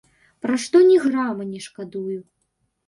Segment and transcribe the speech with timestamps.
[0.45, 2.21] Пра што ні грама не шкадую.